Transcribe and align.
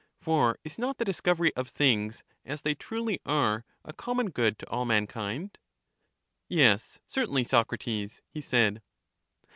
For 0.19 0.57
is 0.63 0.79
not 0.79 0.97
the 0.97 1.05
discovery 1.05 1.55
of 1.55 1.69
things 1.69 2.23
as 2.43 2.63
they 2.63 2.73
truly 2.73 3.19
are 3.23 3.65
a 3.85 3.93
conmoion 3.93 4.33
good 4.33 4.57
to 4.57 4.67
all 4.67 4.83
man 4.83 5.05
kind? 5.05 5.55
Yes, 6.49 6.97
certainly, 7.05 7.43
Socrates, 7.43 8.23
he 8.27 8.41
said. 8.41 8.81